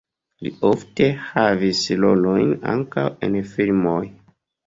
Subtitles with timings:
[0.45, 4.01] Li ofte havis rolojn ankaŭ en filmoj.